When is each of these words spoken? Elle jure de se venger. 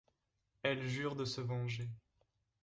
Elle 0.63 0.83
jure 0.87 1.15
de 1.15 1.25
se 1.25 1.41
venger. 1.41 1.87